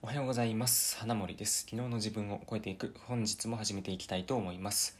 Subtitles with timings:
[0.00, 0.96] おはようございます。
[0.98, 1.62] 花森です。
[1.68, 4.96] 昨日の自分を超えていく本日も始めていきたいと思います、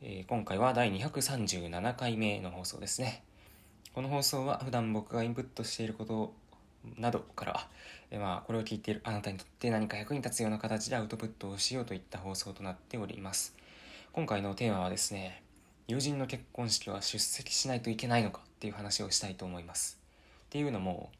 [0.00, 3.24] えー、今回は第237回目の放送ですね。
[3.92, 6.32] この放送は普段僕がインプットしていること
[6.96, 7.68] などから、
[8.12, 13.56] えー、まあこれを聞いているあなたにとって何か役に立つような形でアウトプットをしようといった放送となっております。
[14.12, 15.42] 今回のテーマはですね
[15.88, 19.98] 友人の結婚式は出席しないといけないのかっていう話をしたいと思います。
[20.46, 21.10] っていうのも、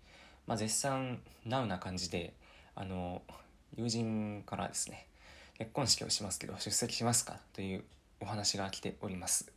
[0.47, 2.33] まあ、絶賛ナウな感じで
[2.77, 3.23] あの
[3.77, 5.07] 友人からですね
[5.59, 7.85] 結婚式をしますけど出席しますかという
[8.21, 9.53] お話が来ております。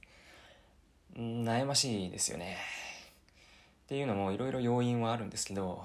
[1.15, 2.57] 悩ましいですよね。
[3.85, 5.83] っていうのもいろいろ要因はあるんですけど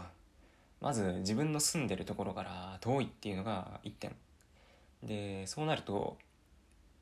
[0.80, 4.14] まず自分の住んでるところから遠いっていうのが1点。
[5.02, 6.18] でそうなると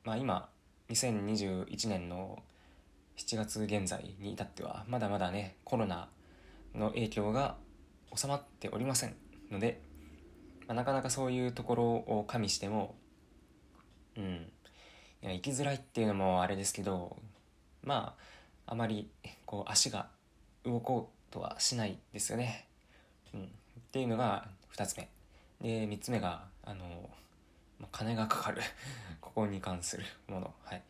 [0.03, 0.49] まあ今
[0.89, 2.41] 2021年の
[3.17, 6.07] 7月現在に至ってはまだまだねコロナ
[6.73, 7.55] の影響が
[8.15, 9.15] 収まっておりません
[9.51, 9.81] ので
[10.71, 12.95] まあ、なかなかそういうところを加味しても
[14.15, 14.49] うん。
[15.21, 17.17] いや行きづらいっていうのもあれですけど
[17.83, 18.15] ま
[18.65, 19.09] ああまり
[19.45, 20.07] こう足が
[20.63, 22.67] 動こうとはしないですよね。
[23.33, 23.45] うん、っ
[23.91, 25.09] ていうのが2つ目。
[25.61, 27.09] で3つ目があの、
[27.77, 28.61] まあ、金がかかる。
[29.19, 30.53] ここに関するもの。
[30.63, 30.77] はい。
[30.77, 30.81] っ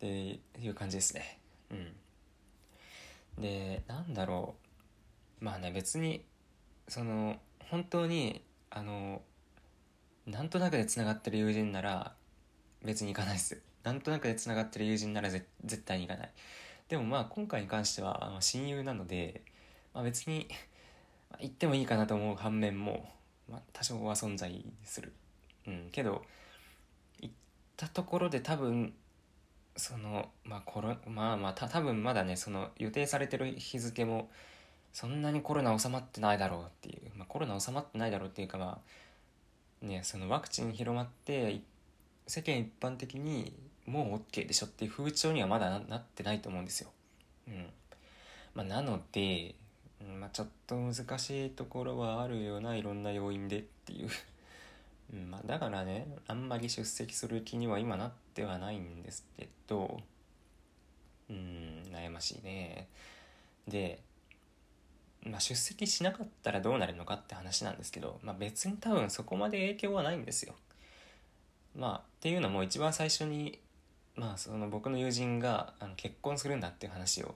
[0.00, 1.38] ていう感じですね。
[1.70, 1.94] うん、
[3.40, 4.56] でなんだろ
[5.40, 5.44] う。
[5.44, 6.24] まあね別に
[6.88, 7.38] その
[7.70, 9.22] 本当にあの
[10.26, 12.12] なんとなくでつながってる友人なら
[12.84, 15.46] 別に行かないですなんとなくでつながってる友人なら絶
[15.84, 16.30] 対に行かない。
[16.88, 19.42] でもまあ今回に関してはあの親友なので、
[19.94, 20.48] まあ、別に
[21.38, 23.08] 行ってもいいかなと思う反面も、
[23.48, 25.12] まあ、多少は存在する。
[25.66, 26.22] うんけど
[27.20, 27.34] 行っ
[27.76, 28.92] たところで多分
[29.76, 34.28] そのまあコロまあまあた多分まだねその予定されてる日付も
[34.92, 38.80] そんなにコロナ収まってないだろうっていう、まあ、コロナ収まってないだろうっていうかま
[39.82, 41.60] あねそのワクチン広まって
[42.26, 43.52] 世間一般的に
[43.86, 46.90] もう OK でしょっていう風潮にはまだなってないと思うんですよ。
[47.48, 47.66] うん
[48.54, 49.54] まあ、なので、
[50.20, 54.08] まあ、ちょっと難しいところはあるようないろんな要因でっていう
[55.12, 60.00] うんまあ、だからねあんまり出席する気には今なってはないんですけど
[61.28, 62.88] うん悩ましいね。
[63.66, 64.00] で
[65.24, 70.54] まあ、出席しなかったらどうなるのかって話なんですけど、まあ、別に多分そこまで影響はないんですよ。
[71.76, 73.58] まあ、っていうのも一番最初に、
[74.16, 77.34] まあ、その僕の友人があの結婚するんだっていう話を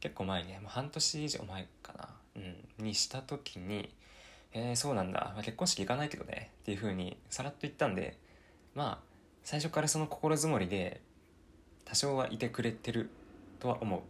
[0.00, 3.88] 結構前にね、まあ、半年以上前かな、うん、にした時に
[4.52, 8.18] 「えー、そうなんだ、まあ、結婚式行かないけどね」っていうふうにさらっと言ったんで
[8.74, 9.14] まあ
[9.44, 11.00] 最初からその心づもりで
[11.84, 13.10] 多少はいてくれてる
[13.60, 14.02] とは思う。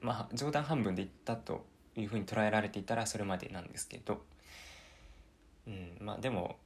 [0.00, 1.64] まあ冗談半分で言ったと
[1.96, 4.22] いうふうに捉えられていたらそれまでなんですけど、
[5.66, 6.56] うん、まあでも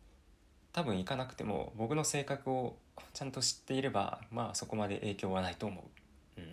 [0.73, 2.77] 多分行かなくても僕の性格を
[3.13, 5.83] ちゃんと知っていればまあそこまで影響はないと思
[6.37, 6.41] う。
[6.41, 6.45] う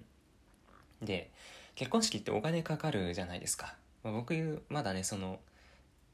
[1.04, 1.32] ん、で
[1.76, 3.76] 結婚式ってお金かかるじゃないですか。
[4.04, 5.40] まあ、僕まだねその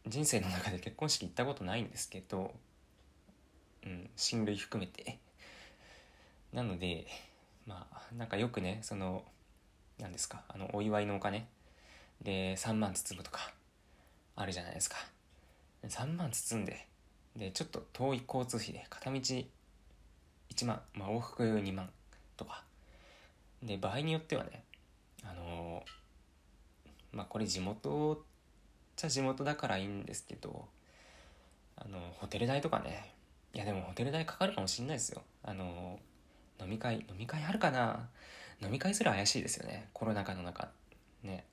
[0.07, 2.53] 人生の中で結婚式行ったことないんですけど、
[3.85, 5.19] うん、親類含めて。
[6.53, 7.05] なので
[7.67, 9.23] まあなんかよくねその
[9.99, 11.47] 何ですかあのお祝いのお金
[12.21, 13.51] で3万包むとか
[14.35, 14.97] あるじゃないですか。
[15.87, 16.87] 3万包んで
[17.35, 19.45] でちょっと遠い交通費で片道1
[20.65, 21.89] 万、まあ、往復2万
[22.37, 22.63] とか。
[23.63, 24.63] で場合によってはね
[25.23, 28.17] あのー、まあこれ地元っ
[28.95, 30.67] ちゃ地元だからいいんですけど
[31.75, 33.13] あのホテル代とかね。
[33.53, 35.23] いやでもホテル代かかるかもしんないですよ。
[35.43, 38.09] あのー、飲み会飲み会あるかな。
[38.61, 39.89] 飲み会すら怪しいですよね。
[39.93, 40.69] コロナ禍の中。
[41.23, 41.45] ね。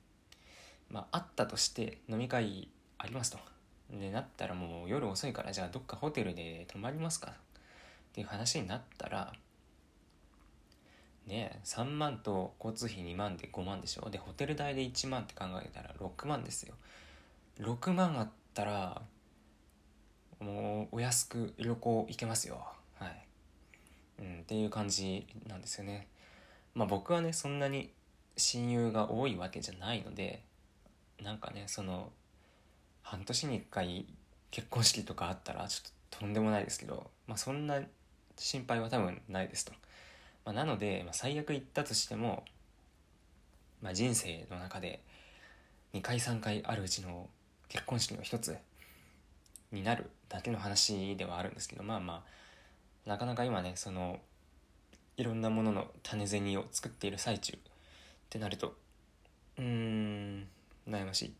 [0.89, 3.39] まあ、あったとして飲み会ありますと。
[3.91, 7.33] で、なったらもう夜遅いからじゃあどっかホテルで泊まりますかっ
[8.13, 9.33] ていう話になったら、
[11.25, 16.75] ね3万と交通費2万で5万でしょで、ホテル代で1万って考えたら6万ですよ。
[17.59, 19.01] 6万あったら、
[20.39, 22.65] もうお安く旅行行けますよ。
[22.99, 23.25] はい。
[24.19, 26.07] うん、っていう感じなんですよね。
[26.73, 27.91] まあ僕はね、そんなに
[28.37, 30.43] 親友が多いわけじゃないので、
[31.23, 32.11] なんかねその
[33.01, 34.05] 半年に1回
[34.51, 37.79] 結婚式とかあったらちょっととんでもないですけど、まあ、そんな
[38.37, 39.71] 心配は多分ないですと。
[40.45, 42.43] まあ、なので、まあ、最悪行ったとしても、
[43.81, 45.03] まあ、人生の中で
[45.93, 47.27] 2回3回あるうちの
[47.67, 48.57] 結婚式の一つ
[49.71, 52.23] になるだけの話ではあるんですけどまあま
[53.05, 54.19] あなかなか今ねその
[55.17, 57.57] いろんなものの種銭を作っている最中っ
[58.29, 58.75] てなると
[59.57, 59.96] うん
[60.87, 61.31] 悩ましいっ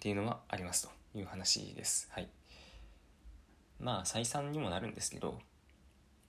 [0.00, 2.08] ていうのはありますという話です。
[2.10, 2.28] はい。
[3.80, 5.38] まあ再三にもなるんですけど、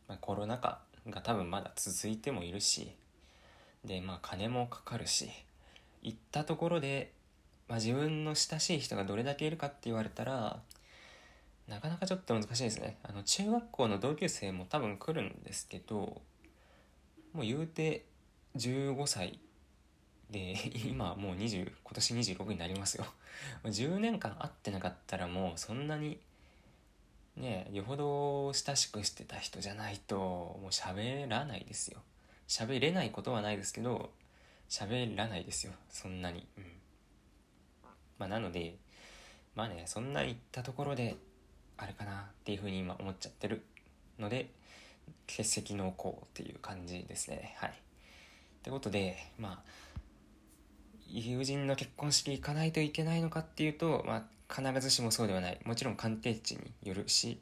[0.07, 0.80] まあ、コロナ禍
[1.10, 2.95] が多分まだ続いてもいるし
[3.86, 5.30] でまあ金もかかるし
[6.01, 7.12] 行ったところで、
[7.68, 10.60] まあ、自分の親しい人がどれだけいるかって言われたら
[11.68, 16.22] なかなかちょっと難しいですねあの中学校の同級生も多分来るんですけど
[17.34, 18.06] もう言うて
[18.57, 19.40] 15歳
[20.33, 20.56] で
[20.89, 23.06] 今もう20今年26になりますよ。
[23.63, 26.19] 10年間会ってなかったらもうそんなに
[27.38, 32.01] ねよほど親しくしてた人じゃないともう喋らないですよ。
[32.47, 34.12] 喋れないことはないですけど
[34.69, 35.74] 喋らないですよ。
[35.89, 36.47] そんなに。
[36.57, 36.81] うん。
[38.18, 38.75] まあなので
[39.56, 41.15] まあねそんな言ったところで
[41.77, 43.63] あれかなっていうふうに今思っちゃってる
[44.18, 44.50] ので
[45.27, 47.56] 欠席濃厚っていう感じですね。
[47.59, 47.69] はい。
[47.69, 47.74] っ
[48.63, 49.93] てことでまあ
[51.15, 55.60] 友人の結婚式行かないといけないのかっていうと、まあ、必ずしもそうではない。
[55.63, 57.39] もちろん鑑定値によるし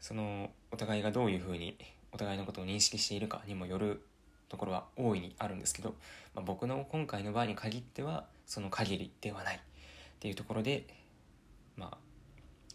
[0.00, 1.76] そのお互いがどういうふうに
[2.12, 4.02] お互いのことを認識しているかにもよる
[4.48, 5.94] ところは大いにあるんですけど、
[6.34, 9.58] まあ、僕の今回の場合に限ってはその限りではないっ
[10.18, 10.86] ていうところで
[11.76, 11.98] まあ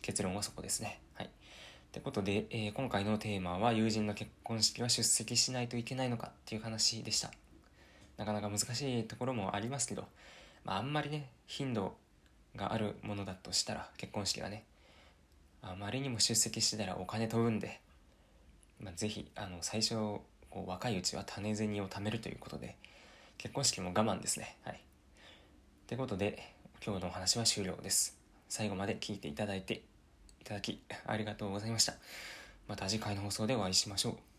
[0.03, 0.99] 結論はそこですね。
[1.15, 1.25] はい。
[1.25, 1.29] っ
[1.91, 7.31] てことで、えー、今回のテーマは友人の結婚式は出席しないといけないのかっていう話でした。
[8.23, 10.05] なかなか難しいところもありますけど、
[10.63, 11.95] まあ、あんまりね頻度
[12.55, 14.63] があるものだとしたら結婚式がね
[15.61, 17.81] あまりにも出席してたらお金飛ぶんで、
[18.79, 20.23] まあ、ぜひあの最初こ
[20.65, 22.77] う若いうちは種銭を貯めるということで
[23.37, 24.55] 結婚式も我慢ですね。
[24.63, 24.75] はい。
[24.75, 24.77] っ
[25.87, 26.53] てことで
[26.85, 28.17] 今日のお話は終了です。
[28.47, 29.81] 最後まで聞いていただいて
[30.39, 31.95] いただきありがとうございました。
[32.69, 34.32] また次回の放送でお会いしましょう。